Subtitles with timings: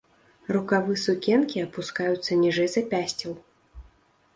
[0.55, 3.41] Рукавы сукенкі апускаюцца ніжэй запясцяў.